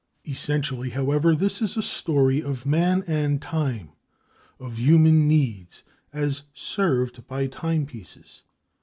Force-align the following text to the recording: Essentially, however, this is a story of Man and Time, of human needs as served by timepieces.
Essentially, 0.25 0.89
however, 0.89 1.35
this 1.35 1.61
is 1.61 1.77
a 1.77 1.83
story 1.83 2.41
of 2.41 2.65
Man 2.65 3.03
and 3.05 3.39
Time, 3.39 3.91
of 4.59 4.79
human 4.79 5.27
needs 5.27 5.83
as 6.11 6.45
served 6.55 7.27
by 7.27 7.45
timepieces. 7.45 8.41